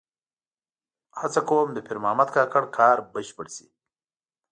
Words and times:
هڅه 1.19 1.41
کوم 1.49 1.67
د 1.73 1.77
پیر 1.85 1.97
محمد 2.03 2.29
کاکړ 2.35 2.63
کار 2.77 2.97
بشپړ 3.13 3.47
شي. 3.55 3.67